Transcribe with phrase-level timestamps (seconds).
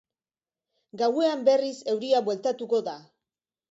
[1.03, 3.01] Gauean berriz euria bueltatuko da.